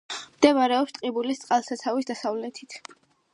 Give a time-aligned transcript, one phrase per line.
[0.35, 2.79] მდებარეობს ტყიბულის წყალსაცავის დასავლეთით.